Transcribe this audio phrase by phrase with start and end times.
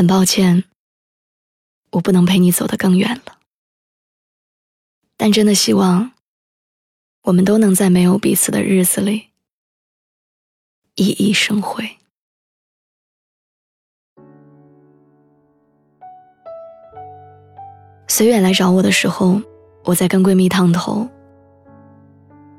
[0.00, 0.64] 很抱歉，
[1.90, 3.36] 我不能陪你走得更远了。
[5.18, 6.12] 但真的希望，
[7.24, 9.28] 我们都能在没有彼此的日子里，
[10.96, 11.98] 熠熠生辉。
[18.08, 19.38] 随远来找我的时候，
[19.84, 21.06] 我在跟闺蜜烫头，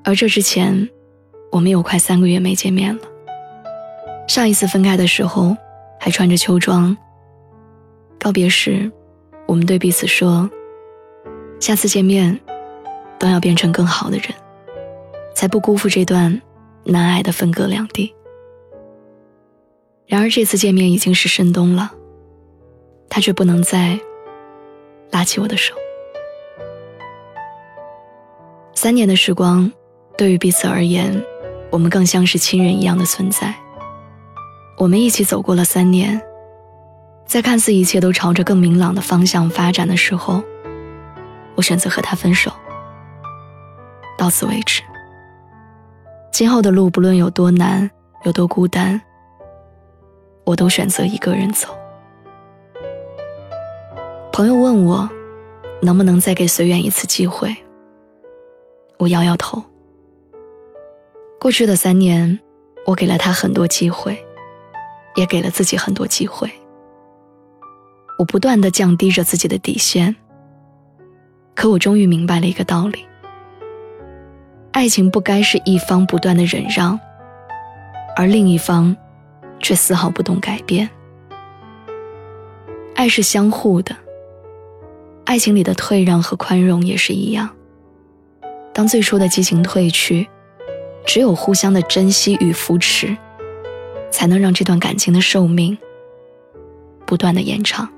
[0.04, 0.88] 而这之前，
[1.52, 3.02] 我们有快三个月没见面了。
[4.28, 5.58] 上一次分开的时候，
[6.00, 6.96] 还穿着秋装。
[8.22, 8.92] 告别时，
[9.48, 10.48] 我们对彼此说
[11.60, 12.40] ：“下次见面，
[13.18, 14.28] 都要变成更好的人，
[15.34, 16.40] 才不辜负这段
[16.84, 18.14] 难挨的分隔两地。”
[20.06, 21.92] 然而这次见面已经是深冬了，
[23.10, 24.00] 他却不能再
[25.10, 25.74] 拉起我的手。
[28.76, 29.72] 三年的时光，
[30.16, 31.20] 对于彼此而言，
[31.72, 33.56] 我们更像是亲人一样的存在。
[34.78, 36.22] 我们一起走过了三年，
[37.32, 40.44] 在看似一切都朝着更明朗的方向发展的时候，
[41.56, 42.52] 我选择和他分手。
[44.18, 44.82] 到此为止。
[46.30, 47.90] 今后的路不论有多难，
[48.26, 49.02] 有多孤单，
[50.44, 51.70] 我都选择一个人走。
[54.34, 55.10] 朋友问我，
[55.82, 57.56] 能不能再给随缘一次机会？
[58.98, 59.64] 我摇摇头。
[61.40, 62.38] 过去的三年，
[62.86, 64.22] 我给了他很多机会。
[65.16, 66.52] 也给了自己很多机会。
[68.22, 70.16] 我不断的降低着自己的底线，
[71.56, 73.04] 可我终于明白了一个道理：
[74.72, 77.00] 爱情不该是一方不断的忍让，
[78.16, 78.96] 而另一方
[79.60, 80.88] 却丝毫不懂改变。
[82.94, 83.96] 爱是相互的，
[85.26, 87.50] 爱情里的退让和宽容也是一样。
[88.72, 90.30] 当最初的激情褪去，
[91.08, 93.18] 只有互相的珍惜与扶持。
[94.12, 95.76] 才能让这段感情的寿命
[97.08, 97.90] 不断的延长。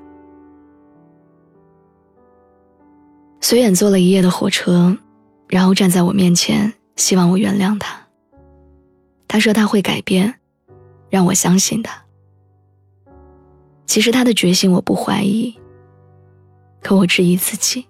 [3.44, 4.96] 随远坐了一夜的火车，
[5.48, 7.94] 然后站在我面前，希望我原谅他。
[9.28, 10.36] 他说他会改变，
[11.10, 12.02] 让我相信他。
[13.84, 15.54] 其实他的决心我不怀疑，
[16.80, 17.86] 可我质疑自己。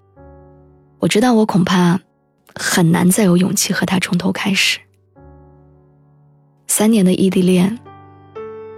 [0.98, 2.00] 我知道我恐怕
[2.56, 4.80] 很难再有勇气和他从头开始。
[6.66, 7.78] 三年的异地恋。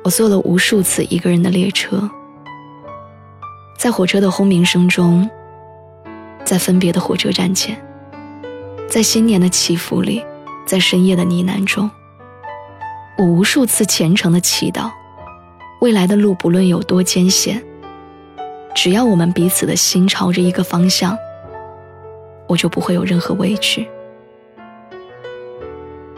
[0.05, 2.11] 我坐了无数次一个人的列车，
[3.79, 5.29] 在火车的轰鸣声中，
[6.47, 7.77] 在分别的火车站前，
[8.89, 10.25] 在新年的祈福里，
[10.65, 11.91] 在深夜的呢喃中，
[13.19, 14.91] 我无数次虔诚的祈祷，
[15.81, 17.61] 未来的路不论有多艰险，
[18.77, 21.19] 只要我们彼此的心朝着一个方向，
[22.47, 23.89] 我就不会有任何畏惧。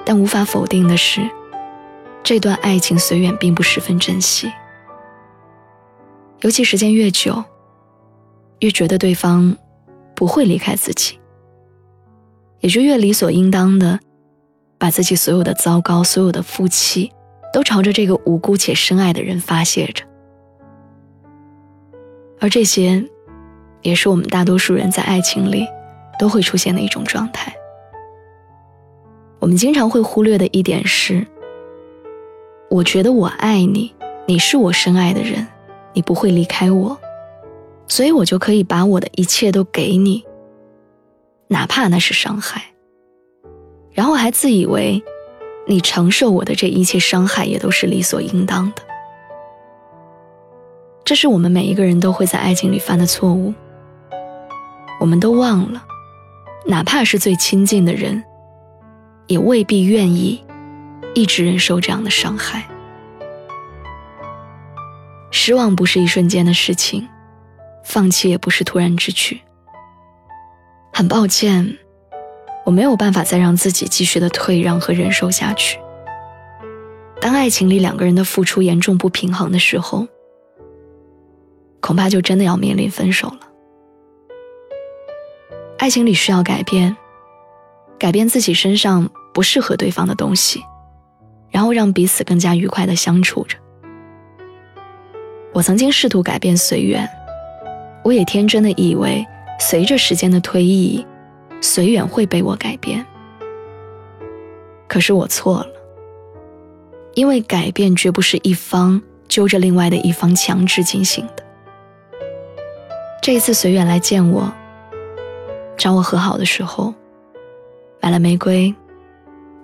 [0.05, 1.27] 但无法否定的是。
[2.25, 4.53] 这段爱情随远并不十分珍惜，
[6.41, 7.43] 尤其时间越久，
[8.59, 9.57] 越觉得对方
[10.19, 11.17] 不会离开自己，
[12.59, 14.01] 也就越理所应当的
[14.77, 17.13] 把自己所有的糟糕、所有的负气，
[17.53, 20.05] 都朝着这个无辜且深爱的人发泄着。
[22.41, 23.09] 而这些，
[23.83, 25.65] 也是我们大多数人在爱情里
[26.19, 27.55] 都会出现的一种状态。
[29.39, 31.25] 我们经常会忽略的一点是。
[32.71, 33.95] 我觉得我爱你，
[34.27, 35.47] 你是我深爱的人，
[35.93, 36.99] 你不会离开我，
[37.89, 40.25] 所以我就可以把我的一切都给你，
[41.49, 42.63] 哪怕那是伤害。
[43.91, 45.03] 然后还自以为，
[45.67, 48.83] 你承受我的这一切伤害也都是理所应当的。
[51.05, 53.53] 这是我们每一个人都会在爱情里犯的错误。
[55.01, 55.85] 我们都忘了，
[56.67, 58.23] 哪怕是最亲近的人，
[59.27, 60.45] 也未必愿意。
[61.15, 62.69] 一直忍受这样的伤害，
[65.33, 67.09] 失望不是一瞬间的事情，
[67.89, 69.41] 放弃也不是突然之举。
[70.93, 71.79] 很抱歉，
[72.67, 75.81] 我没有办法再让自己继续的退让和忍受下去。
[77.19, 80.07] 当爱情里两个人的付出严重不平衡的时候，
[81.81, 83.41] 恐怕就真的要面临分手了。
[85.79, 86.95] 爱情里需要改变，
[87.99, 90.63] 改变自己身上不适合对方的东西。
[91.51, 93.57] 然后让彼此更加愉快的相处着。
[95.55, 97.09] 我曾经试图改变随缘，
[98.05, 99.27] 我也天真的以为
[99.61, 101.05] 随着时间的推移，
[101.61, 103.05] 随缘会被我改变。
[104.87, 105.73] 可是我错了，
[107.15, 111.45] 因为改变绝不是一方揪着另外的一方强制进行的。
[113.21, 114.51] 这一次随缘来见我，
[115.77, 116.95] 找我和好的时候，
[118.01, 118.75] 买了玫瑰，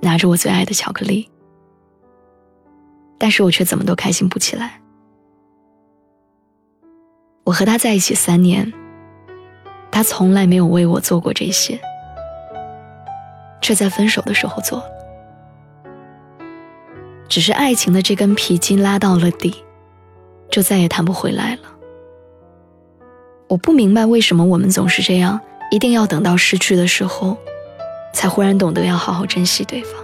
[0.01, 1.31] 拿着我最爱的巧克力。
[3.17, 4.81] 但是我却怎么都开心不起来。
[7.45, 8.73] 我和他在一起三年，
[9.91, 11.79] 他从来没有为我做过这些，
[13.61, 14.85] 却在分手的时候做了。
[17.29, 19.63] 只是爱情的这根皮筋拉到了底，
[20.51, 21.63] 就再也弹不回来了。
[23.49, 25.39] 我不明白为什么我们总是这样，
[25.71, 27.37] 一定要等到失去的时候，
[28.15, 30.03] 才忽然懂得要好好珍惜对方。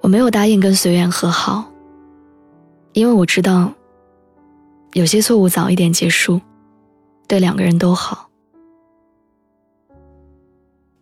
[0.00, 1.64] 我没有答应跟随缘和好，
[2.92, 3.72] 因为我知道，
[4.94, 6.40] 有些错误早一点结束，
[7.26, 8.28] 对两个人都好。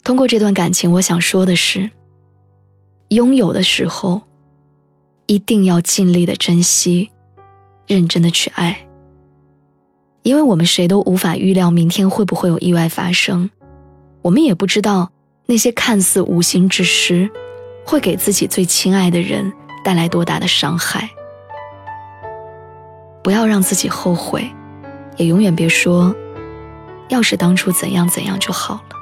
[0.04, 1.90] 通过这段感情，我想说的是。
[3.08, 4.22] 拥有的时候，
[5.26, 7.10] 一定要尽力的珍惜，
[7.88, 8.86] 认真的去爱。
[10.22, 13.50] 因为我们谁都无法预料明天会不会有意外发生，
[14.22, 15.10] 我们也不知道
[15.46, 17.28] 那些看似无心之失，
[17.84, 19.52] 会给自己最亲爱的人
[19.84, 21.10] 带来多大的伤害。
[23.22, 24.50] 不要让自己后悔，
[25.16, 26.14] 也永远别说，
[27.08, 28.96] 要是当初怎样怎样就好了。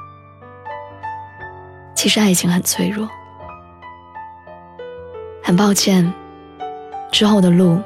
[1.95, 3.09] 其实爱情很脆弱。
[5.41, 6.13] 很抱歉，
[7.11, 7.81] 之后的路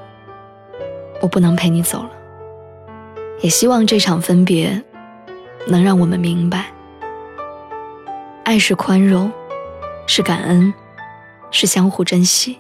[1.22, 2.10] 我不能陪你走了。
[3.42, 4.84] 也希望这场分别
[5.68, 6.66] 能让我们明白，
[8.44, 9.32] 爱是宽容，
[10.08, 10.74] 是感恩，
[11.52, 12.60] 是相互珍惜，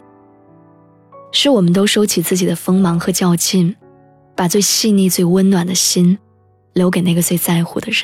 [1.35, 3.75] 是我们都收起自己的锋芒和较劲，
[4.35, 6.17] 把最细腻、最温暖的心
[6.73, 8.03] 留给那个最在乎的人。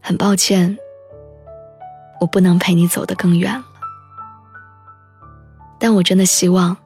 [0.00, 0.76] 很抱歉，
[2.18, 3.64] 我不能陪你走得更远了。
[5.78, 6.76] 但我真的希望，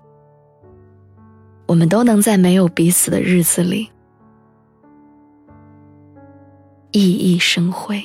[1.66, 3.90] 我们都能在没有彼此的日子里，
[6.90, 8.04] 熠熠生辉。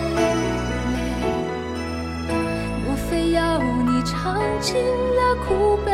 [4.21, 5.91] 尝尽了苦悲，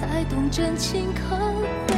[0.00, 1.36] 才懂真情可
[1.88, 1.97] 贵。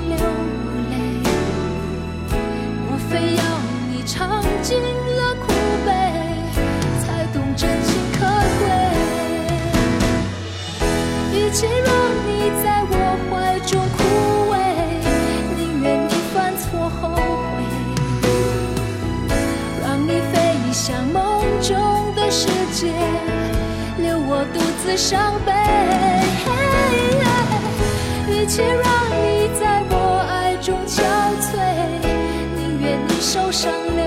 [22.71, 22.91] 界，
[23.97, 25.51] 留我独自伤悲。
[28.29, 28.81] 与其让
[29.21, 29.95] 你在我
[30.29, 31.03] 爱中憔
[31.39, 31.51] 悴，
[32.55, 34.03] 宁愿你受伤流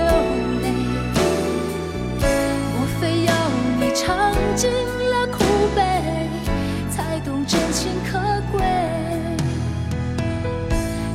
[0.61, 0.65] 泪。
[2.73, 3.31] 我非要
[3.79, 4.69] 你尝尽
[5.09, 5.37] 了苦
[5.75, 5.79] 悲，
[6.89, 8.19] 才懂真情可
[8.51, 8.65] 贵。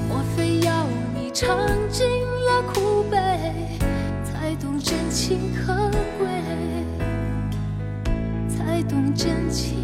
[0.09, 2.07] 我非要你尝尽
[2.47, 3.19] 了苦悲，
[4.25, 5.89] 才懂真情可
[9.14, 9.79] 真情。